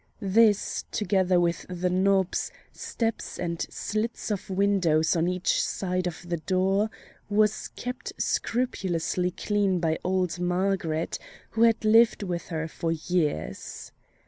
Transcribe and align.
This, 0.33 0.83
together 0.91 1.39
with 1.39 1.67
the 1.69 1.91
knobs, 1.91 2.51
steps, 2.73 3.37
and 3.37 3.61
slits 3.69 4.31
of 4.31 4.49
windows 4.49 5.15
on 5.15 5.27
each 5.27 5.61
side 5.63 6.07
of 6.07 6.27
the 6.27 6.37
door, 6.37 6.89
was 7.29 7.67
kept 7.75 8.11
scrupulously 8.17 9.29
clean 9.29 9.79
by 9.79 9.99
old 10.03 10.39
Margaret, 10.39 11.19
who 11.51 11.61
had 11.61 11.85
lived 11.85 12.23
with 12.23 12.47
her 12.47 12.67
for 12.67 12.91
years. 12.91 13.91